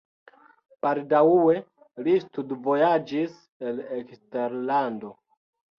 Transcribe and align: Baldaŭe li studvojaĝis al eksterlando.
Baldaŭe 0.85 1.55
li 2.09 2.15
studvojaĝis 2.25 3.39
al 3.69 3.87
eksterlando. 4.01 5.19